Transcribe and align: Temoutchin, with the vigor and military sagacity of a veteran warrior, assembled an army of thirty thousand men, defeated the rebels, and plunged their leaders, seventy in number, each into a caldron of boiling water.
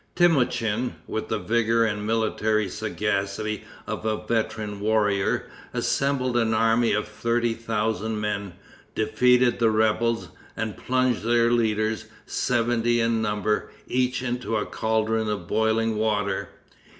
Temoutchin, 0.15 0.95
with 1.05 1.27
the 1.27 1.37
vigor 1.37 1.85
and 1.85 2.07
military 2.07 2.67
sagacity 2.67 3.65
of 3.85 4.03
a 4.03 4.25
veteran 4.25 4.79
warrior, 4.79 5.47
assembled 5.75 6.35
an 6.37 6.55
army 6.55 6.91
of 6.91 7.07
thirty 7.07 7.53
thousand 7.53 8.19
men, 8.19 8.53
defeated 8.95 9.59
the 9.59 9.69
rebels, 9.69 10.29
and 10.57 10.75
plunged 10.75 11.21
their 11.21 11.51
leaders, 11.51 12.05
seventy 12.25 12.99
in 12.99 13.21
number, 13.21 13.69
each 13.85 14.23
into 14.23 14.57
a 14.57 14.65
caldron 14.65 15.27
of 15.29 15.47
boiling 15.47 15.95
water. 15.95 16.49